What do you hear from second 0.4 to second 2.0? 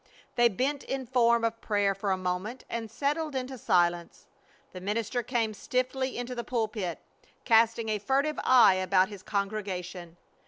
bent in form of prayer